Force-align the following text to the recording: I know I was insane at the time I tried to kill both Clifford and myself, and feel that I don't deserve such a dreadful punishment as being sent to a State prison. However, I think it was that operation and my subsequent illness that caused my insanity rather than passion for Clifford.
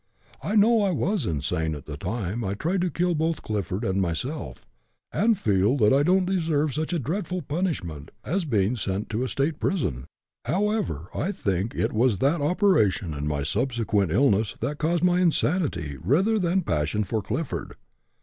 I 0.41 0.55
know 0.55 0.81
I 0.81 0.89
was 0.89 1.27
insane 1.27 1.75
at 1.75 1.85
the 1.85 1.95
time 1.95 2.43
I 2.43 2.55
tried 2.55 2.81
to 2.81 2.89
kill 2.89 3.13
both 3.13 3.43
Clifford 3.43 3.83
and 3.83 4.01
myself, 4.01 4.65
and 5.11 5.37
feel 5.37 5.77
that 5.77 5.93
I 5.93 6.01
don't 6.01 6.25
deserve 6.25 6.73
such 6.73 6.91
a 6.91 6.97
dreadful 6.97 7.43
punishment 7.43 8.09
as 8.23 8.43
being 8.43 8.75
sent 8.75 9.09
to 9.09 9.23
a 9.23 9.27
State 9.27 9.59
prison. 9.59 10.07
However, 10.45 11.09
I 11.13 11.31
think 11.31 11.75
it 11.75 11.93
was 11.93 12.17
that 12.17 12.41
operation 12.41 13.13
and 13.13 13.27
my 13.27 13.43
subsequent 13.43 14.11
illness 14.11 14.55
that 14.59 14.79
caused 14.79 15.03
my 15.03 15.19
insanity 15.19 15.97
rather 16.01 16.39
than 16.39 16.63
passion 16.63 17.03
for 17.03 17.21
Clifford. 17.21 17.75